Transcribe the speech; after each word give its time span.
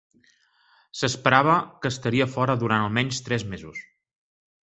S'esperava 1.01 1.57
que 1.83 1.91
estaria 1.95 2.27
fora 2.37 2.57
durant 2.63 2.87
almenys 2.87 3.23
tres 3.27 3.47
mesos. 3.53 3.85